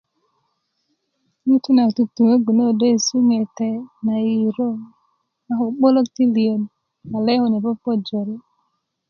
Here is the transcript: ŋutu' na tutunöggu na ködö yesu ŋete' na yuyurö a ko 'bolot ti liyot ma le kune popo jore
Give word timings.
ŋutu' 1.49 1.75
na 1.75 1.83
tutunöggu 1.95 2.51
na 2.57 2.63
ködö 2.69 2.85
yesu 2.91 3.15
ŋete' 3.29 3.83
na 4.05 4.13
yuyurö 4.25 4.69
a 5.49 5.51
ko 5.59 5.63
'bolot 5.77 6.07
ti 6.15 6.23
liyot 6.33 6.63
ma 7.11 7.17
le 7.25 7.33
kune 7.41 7.57
popo 7.65 7.89
jore 8.07 8.35